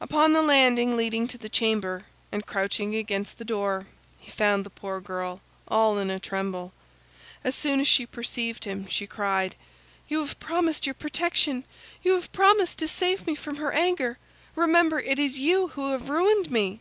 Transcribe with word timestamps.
Upon 0.00 0.32
the 0.32 0.42
landing 0.42 0.96
leading 0.96 1.26
to 1.26 1.36
the 1.38 1.48
chamber, 1.48 2.04
and 2.30 2.46
crouching 2.46 2.94
against 2.94 3.36
the 3.38 3.44
door, 3.44 3.88
he 4.20 4.30
found 4.30 4.62
the 4.64 4.70
poor 4.70 5.00
girl, 5.00 5.40
all 5.66 5.98
in 5.98 6.08
a 6.08 6.20
tremble. 6.20 6.72
As 7.42 7.56
soon 7.56 7.80
as 7.80 7.88
she 7.88 8.06
perceived 8.06 8.62
him, 8.62 8.86
she 8.86 9.08
cried, 9.08 9.56
"You 10.06 10.20
have 10.20 10.38
promised 10.38 10.86
your 10.86 10.94
protection; 10.94 11.64
you 12.00 12.14
have 12.14 12.30
promised 12.30 12.78
to 12.78 12.86
save 12.86 13.26
me 13.26 13.34
from 13.34 13.56
her 13.56 13.72
anger. 13.72 14.18
Remember, 14.54 15.00
it 15.00 15.18
is 15.18 15.40
you 15.40 15.66
who 15.74 15.90
have 15.90 16.08
ruined 16.08 16.48
me!" 16.48 16.80